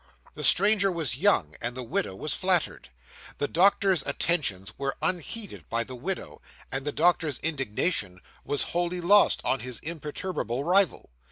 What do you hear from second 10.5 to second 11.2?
rival.